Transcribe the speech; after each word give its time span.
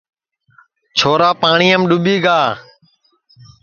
گُلیا 0.99 1.29
پاٹِؔیام 1.41 1.81
ڈُؔوٻی 1.89 2.15
گا 2.23 2.39